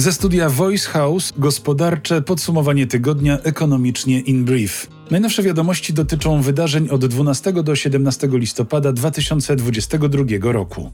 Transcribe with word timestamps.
Ze 0.00 0.12
studia 0.12 0.48
Voice 0.48 0.88
House 0.88 1.32
gospodarcze 1.38 2.22
podsumowanie 2.22 2.86
tygodnia 2.86 3.38
ekonomicznie 3.42 4.20
in 4.20 4.44
brief. 4.44 4.86
Najnowsze 5.10 5.42
wiadomości 5.42 5.92
dotyczą 5.92 6.42
wydarzeń 6.42 6.88
od 6.88 7.06
12 7.06 7.52
do 7.52 7.76
17 7.76 8.28
listopada 8.32 8.92
2022 8.92 10.52
roku. 10.52 10.90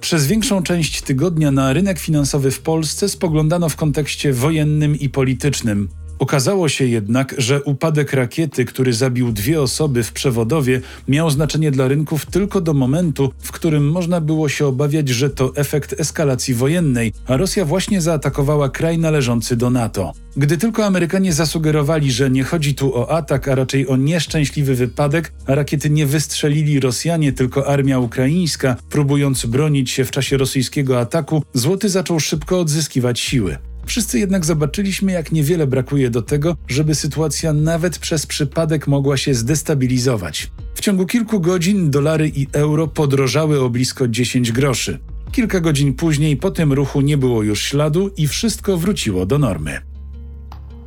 Przez 0.00 0.26
większą 0.26 0.62
część 0.62 1.02
tygodnia 1.02 1.50
na 1.50 1.72
rynek 1.72 1.98
finansowy 1.98 2.50
w 2.50 2.60
Polsce 2.60 3.08
spoglądano 3.08 3.68
w 3.68 3.76
kontekście 3.76 4.32
wojennym 4.32 4.96
i 4.96 5.08
politycznym. 5.08 5.88
Okazało 6.18 6.68
się 6.68 6.86
jednak, 6.86 7.34
że 7.38 7.62
upadek 7.62 8.12
rakiety, 8.12 8.64
który 8.64 8.92
zabił 8.92 9.32
dwie 9.32 9.62
osoby 9.62 10.02
w 10.02 10.12
przewodowie, 10.12 10.80
miał 11.08 11.30
znaczenie 11.30 11.70
dla 11.70 11.88
rynków 11.88 12.26
tylko 12.26 12.60
do 12.60 12.74
momentu, 12.74 13.32
w 13.38 13.52
którym 13.52 13.90
można 13.90 14.20
było 14.20 14.48
się 14.48 14.66
obawiać, 14.66 15.08
że 15.08 15.30
to 15.30 15.56
efekt 15.56 16.00
eskalacji 16.00 16.54
wojennej, 16.54 17.12
a 17.26 17.36
Rosja 17.36 17.64
właśnie 17.64 18.00
zaatakowała 18.00 18.68
kraj 18.68 18.98
należący 18.98 19.56
do 19.56 19.70
NATO. 19.70 20.12
Gdy 20.36 20.58
tylko 20.58 20.86
Amerykanie 20.86 21.32
zasugerowali, 21.32 22.12
że 22.12 22.30
nie 22.30 22.44
chodzi 22.44 22.74
tu 22.74 22.96
o 22.96 23.10
atak, 23.10 23.48
a 23.48 23.54
raczej 23.54 23.88
o 23.88 23.96
nieszczęśliwy 23.96 24.74
wypadek, 24.74 25.32
a 25.46 25.54
rakiety 25.54 25.90
nie 25.90 26.06
wystrzelili 26.06 26.80
Rosjanie, 26.80 27.32
tylko 27.32 27.66
armia 27.68 27.98
ukraińska, 27.98 28.76
próbując 28.90 29.46
bronić 29.46 29.90
się 29.90 30.04
w 30.04 30.10
czasie 30.10 30.36
rosyjskiego 30.36 31.00
ataku, 31.00 31.42
złoty 31.54 31.88
zaczął 31.88 32.20
szybko 32.20 32.60
odzyskiwać 32.60 33.20
siły. 33.20 33.58
Wszyscy 33.88 34.18
jednak 34.18 34.44
zobaczyliśmy, 34.44 35.12
jak 35.12 35.32
niewiele 35.32 35.66
brakuje 35.66 36.10
do 36.10 36.22
tego, 36.22 36.56
żeby 36.68 36.94
sytuacja 36.94 37.52
nawet 37.52 37.98
przez 37.98 38.26
przypadek 38.26 38.86
mogła 38.86 39.16
się 39.16 39.34
zdestabilizować. 39.34 40.50
W 40.74 40.80
ciągu 40.80 41.06
kilku 41.06 41.40
godzin 41.40 41.90
dolary 41.90 42.32
i 42.34 42.46
euro 42.52 42.88
podrożały 42.88 43.60
o 43.60 43.70
blisko 43.70 44.08
10 44.08 44.52
groszy. 44.52 44.98
Kilka 45.32 45.60
godzin 45.60 45.94
później 45.94 46.36
po 46.36 46.50
tym 46.50 46.72
ruchu 46.72 47.00
nie 47.00 47.18
było 47.18 47.42
już 47.42 47.62
śladu 47.62 48.10
i 48.16 48.28
wszystko 48.28 48.76
wróciło 48.76 49.26
do 49.26 49.38
normy. 49.38 49.80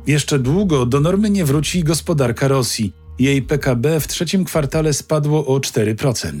Jeszcze 0.06 0.38
długo 0.38 0.86
do 0.86 1.00
normy 1.00 1.30
nie 1.30 1.44
wróci 1.44 1.84
gospodarka 1.84 2.48
Rosji. 2.48 2.92
Jej 3.18 3.42
PKB 3.42 4.00
w 4.00 4.08
trzecim 4.08 4.44
kwartale 4.44 4.92
spadło 4.92 5.46
o 5.46 5.58
4%. 5.58 6.40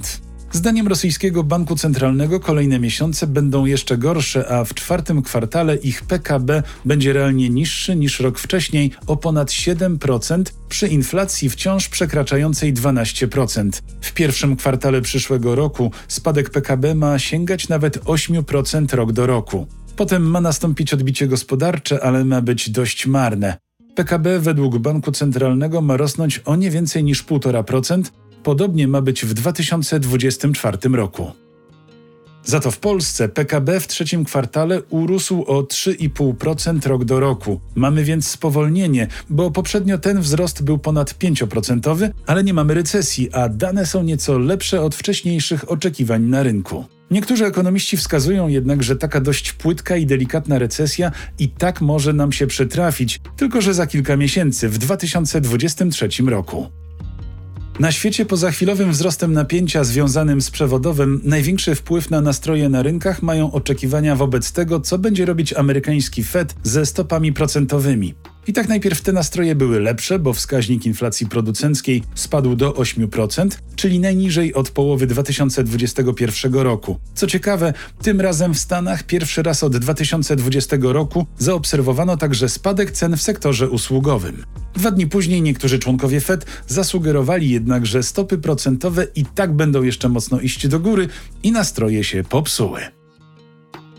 Zdaniem 0.52 0.88
rosyjskiego 0.88 1.44
banku 1.44 1.76
centralnego 1.76 2.40
kolejne 2.40 2.78
miesiące 2.78 3.26
będą 3.26 3.64
jeszcze 3.64 3.98
gorsze, 3.98 4.48
a 4.48 4.64
w 4.64 4.74
czwartym 4.74 5.22
kwartale 5.22 5.76
ich 5.76 6.02
PKB 6.02 6.62
będzie 6.84 7.12
realnie 7.12 7.50
niższy 7.50 7.96
niż 7.96 8.20
rok 8.20 8.38
wcześniej 8.38 8.90
o 9.06 9.16
ponad 9.16 9.50
7% 9.50 10.42
przy 10.68 10.88
inflacji 10.88 11.50
wciąż 11.50 11.88
przekraczającej 11.88 12.74
12%. 12.74 13.70
W 14.00 14.12
pierwszym 14.12 14.56
kwartale 14.56 15.00
przyszłego 15.00 15.54
roku 15.54 15.90
spadek 16.08 16.50
PKB 16.50 16.94
ma 16.94 17.18
sięgać 17.18 17.68
nawet 17.68 17.98
8% 17.98 18.94
rok 18.94 19.12
do 19.12 19.26
roku. 19.26 19.66
Potem 19.96 20.30
ma 20.30 20.40
nastąpić 20.40 20.94
odbicie 20.94 21.26
gospodarcze, 21.26 22.04
ale 22.04 22.24
ma 22.24 22.40
być 22.40 22.70
dość 22.70 23.06
marne. 23.06 23.56
PKB 23.94 24.40
według 24.40 24.78
Banku 24.78 25.12
Centralnego 25.12 25.80
ma 25.80 25.96
rosnąć 25.96 26.38
o 26.38 26.56
nie 26.56 26.70
więcej 26.70 27.04
niż 27.04 27.24
1,5%, 27.24 28.02
Podobnie 28.42 28.88
ma 28.88 29.00
być 29.00 29.24
w 29.24 29.34
2024 29.34 30.78
roku. 30.88 31.32
Za 32.44 32.60
to 32.60 32.70
w 32.70 32.78
Polsce 32.78 33.28
PKB 33.28 33.80
w 33.80 33.86
trzecim 33.86 34.24
kwartale 34.24 34.82
urósł 34.82 35.42
o 35.42 35.62
3,5% 35.62 36.86
rok 36.86 37.04
do 37.04 37.20
roku. 37.20 37.60
Mamy 37.74 38.04
więc 38.04 38.28
spowolnienie, 38.28 39.08
bo 39.30 39.50
poprzednio 39.50 39.98
ten 39.98 40.20
wzrost 40.20 40.62
był 40.62 40.78
ponad 40.78 41.10
5%, 41.10 42.10
ale 42.26 42.44
nie 42.44 42.54
mamy 42.54 42.74
recesji, 42.74 43.32
a 43.32 43.48
dane 43.48 43.86
są 43.86 44.02
nieco 44.02 44.38
lepsze 44.38 44.82
od 44.82 44.94
wcześniejszych 44.94 45.70
oczekiwań 45.70 46.22
na 46.22 46.42
rynku. 46.42 46.84
Niektórzy 47.10 47.46
ekonomiści 47.46 47.96
wskazują 47.96 48.48
jednak, 48.48 48.82
że 48.82 48.96
taka 48.96 49.20
dość 49.20 49.52
płytka 49.52 49.96
i 49.96 50.06
delikatna 50.06 50.58
recesja 50.58 51.12
i 51.38 51.48
tak 51.48 51.80
może 51.80 52.12
nam 52.12 52.32
się 52.32 52.46
przytrafić, 52.46 53.20
tylko 53.36 53.60
że 53.60 53.74
za 53.74 53.86
kilka 53.86 54.16
miesięcy, 54.16 54.68
w 54.68 54.78
2023 54.78 56.08
roku. 56.26 56.81
Na 57.82 57.92
świecie 57.92 58.26
poza 58.26 58.50
chwilowym 58.50 58.90
wzrostem 58.90 59.32
napięcia 59.32 59.84
związanym 59.84 60.42
z 60.42 60.50
przewodowym, 60.50 61.20
największy 61.24 61.74
wpływ 61.74 62.10
na 62.10 62.20
nastroje 62.20 62.68
na 62.68 62.82
rynkach 62.82 63.22
mają 63.22 63.52
oczekiwania 63.52 64.16
wobec 64.16 64.52
tego, 64.52 64.80
co 64.80 64.98
będzie 64.98 65.26
robić 65.26 65.52
amerykański 65.52 66.24
Fed 66.24 66.54
ze 66.62 66.86
stopami 66.86 67.32
procentowymi. 67.32 68.14
I 68.46 68.52
tak 68.52 68.68
najpierw 68.68 69.00
te 69.00 69.12
nastroje 69.12 69.54
były 69.54 69.80
lepsze, 69.80 70.18
bo 70.18 70.32
wskaźnik 70.32 70.86
inflacji 70.86 71.26
producenckiej 71.26 72.02
spadł 72.14 72.56
do 72.56 72.70
8%, 72.70 73.48
czyli 73.76 74.00
najniżej 74.00 74.54
od 74.54 74.70
połowy 74.70 75.06
2021 75.06 76.54
roku. 76.54 76.98
Co 77.14 77.26
ciekawe, 77.26 77.72
tym 78.02 78.20
razem 78.20 78.54
w 78.54 78.58
Stanach 78.58 79.02
pierwszy 79.02 79.42
raz 79.42 79.62
od 79.62 79.76
2020 79.76 80.76
roku 80.80 81.26
zaobserwowano 81.38 82.16
także 82.16 82.48
spadek 82.48 82.90
cen 82.90 83.16
w 83.16 83.22
sektorze 83.22 83.70
usługowym. 83.70 84.44
Dwa 84.74 84.90
dni 84.90 85.06
później 85.06 85.42
niektórzy 85.42 85.78
członkowie 85.78 86.20
Fed 86.20 86.46
zasugerowali 86.66 87.50
jednak, 87.50 87.86
że 87.86 88.02
stopy 88.02 88.38
procentowe 88.38 89.06
i 89.14 89.24
tak 89.24 89.52
będą 89.52 89.82
jeszcze 89.82 90.08
mocno 90.08 90.40
iść 90.40 90.68
do 90.68 90.80
góry 90.80 91.08
i 91.42 91.52
nastroje 91.52 92.04
się 92.04 92.24
popsuły. 92.24 93.01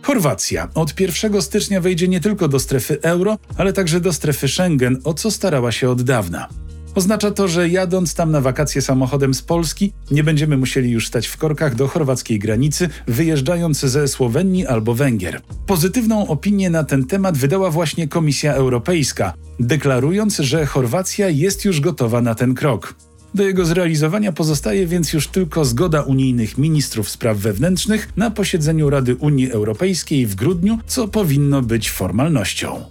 Chorwacja 0.04 0.70
od 0.76 1.00
1 1.00 1.42
stycznia 1.42 1.82
wejdzie 1.82 2.08
nie 2.08 2.20
tylko 2.20 2.48
do 2.48 2.60
strefy 2.60 3.02
euro, 3.02 3.38
ale 3.58 3.74
także 3.74 4.00
do 4.00 4.14
strefy 4.14 4.48
Schengen, 4.48 4.98
o 5.04 5.14
co 5.14 5.32
starała 5.32 5.72
się 5.72 5.90
od 5.90 6.02
dawna. 6.02 6.48
Oznacza 6.96 7.32
to, 7.32 7.48
że 7.48 7.70
jadąc 7.70 8.16
tam 8.16 8.32
na 8.32 8.42
wakacje 8.42 8.82
samochodem 8.82 9.34
z 9.34 9.42
Polski, 9.42 9.94
nie 10.12 10.24
będziemy 10.24 10.58
musieli 10.58 10.92
już 10.92 11.08
stać 11.08 11.28
w 11.28 11.38
korkach 11.38 11.76
do 11.76 11.88
chorwackiej 11.88 12.40
granicy, 12.40 12.90
wyjeżdżając 13.08 13.80
ze 13.80 14.08
Słowenii 14.08 14.68
albo 14.68 14.96
Węgier. 14.96 15.42
Pozytywną 15.68 16.28
opinię 16.28 16.70
na 16.70 16.84
ten 16.84 17.06
temat 17.06 17.38
wydała 17.38 17.72
właśnie 17.72 18.08
Komisja 18.08 18.54
Europejska, 18.54 19.34
deklarując, 19.60 20.38
że 20.38 20.66
Chorwacja 20.66 21.30
jest 21.30 21.66
już 21.66 21.82
gotowa 21.82 22.22
na 22.22 22.36
ten 22.36 22.54
krok. 22.54 22.96
Do 23.36 23.44
jego 23.44 23.66
zrealizowania 23.66 24.32
pozostaje 24.32 24.88
więc 24.88 25.14
już 25.14 25.28
tylko 25.28 25.66
zgoda 25.66 26.02
unijnych 26.02 26.58
ministrów 26.58 27.10
spraw 27.10 27.38
wewnętrznych 27.38 28.10
na 28.18 28.32
posiedzeniu 28.32 28.90
Rady 28.90 29.16
Unii 29.16 29.52
Europejskiej 29.52 30.26
w 30.26 30.36
grudniu, 30.36 30.80
co 30.88 31.08
powinno 31.08 31.62
być 31.62 31.92
formalnością. 31.92 32.86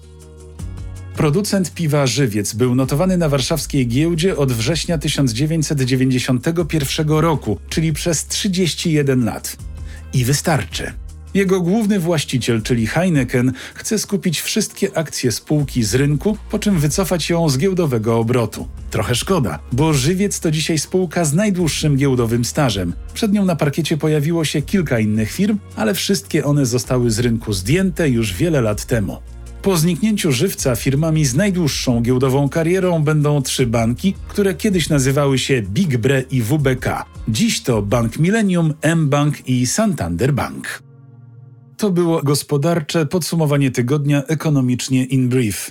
Producent 1.16 1.75
piwa 1.75 2.06
Żywiec 2.06 2.54
był 2.54 2.75
notowany 2.75 3.16
na 3.16 3.28
warszawskiej 3.28 3.88
giełdzie 3.88 4.36
od 4.36 4.52
września 4.52 4.98
1991 4.98 7.08
roku, 7.08 7.58
czyli 7.69 7.92
przez 7.92 8.26
31 8.26 9.25
lat. 9.25 9.56
I 10.14 10.25
wystarczy. 10.25 10.92
Jego 11.34 11.60
główny 11.60 12.00
właściciel, 12.00 12.62
czyli 12.62 12.87
Heineken, 12.87 13.53
chce 13.75 13.98
skupić 13.98 14.41
wszystkie 14.41 14.97
akcje 14.97 15.32
spółki 15.32 15.82
z 15.82 15.94
rynku, 15.94 16.37
po 16.50 16.59
czym 16.59 16.78
wycofać 16.78 17.31
ją 17.31 17.48
z 17.48 17.59
giełdowego 17.59 18.19
obrotu. 18.19 18.69
Trochę 18.91 19.15
szkoda, 19.15 19.59
bo 19.72 19.94
Żywiec 19.94 20.41
to 20.41 20.50
dzisiaj 20.50 20.78
spółka 20.78 21.25
z 21.25 21.34
najdłuższym 21.34 21.97
giełdowym 21.97 22.44
stażem. 22.44 22.93
Przed 23.15 23.32
nią 23.32 23.44
na 23.44 23.56
parkiecie 23.56 23.97
pojawiło 23.97 24.44
się 24.44 24.62
kilka 24.62 24.98
innych 24.98 25.32
firm, 25.32 25.59
ale 25.76 25.94
wszystkie 25.94 26.44
one 26.44 26.66
zostały 26.66 27.10
z 27.10 27.19
rynku 27.19 27.53
zdjęte 27.53 28.09
już 28.09 28.34
wiele 28.34 28.60
lat 28.60 28.84
temu. 28.84 29.16
Po 29.62 29.76
zniknięciu 29.76 30.32
żywca 30.32 30.76
firmami 30.76 31.25
z 31.25 31.34
najdłuższą 31.34 32.03
giełdową 32.03 32.49
karierą 32.49 33.03
będą 33.03 33.43
trzy 33.43 33.66
banki, 33.66 34.14
które 34.28 34.54
kiedyś 34.54 34.88
nazywały 34.88 35.38
się 35.38 35.62
Big 35.62 35.97
Bre 35.97 36.20
i 36.31 36.43
WBK. 36.43 37.04
Dziś 37.28 37.60
to 37.60 37.82
Bank 37.82 38.19
Millennium, 38.19 38.75
M-Bank 38.81 39.49
i 39.49 39.66
Santander 39.66 40.34
Bank. 40.34 40.91
To 41.82 41.91
było 41.91 42.22
gospodarcze 42.22 43.06
podsumowanie 43.06 43.70
tygodnia 43.70 44.22
ekonomicznie 44.25 45.04
in 45.04 45.28
brief. 45.28 45.70